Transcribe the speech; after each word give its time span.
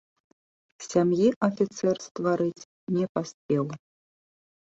Сям'і 0.85 1.27
афіцэр 1.47 1.95
стварыць 2.05 2.67
не 2.97 3.05
паспеў. 3.19 3.63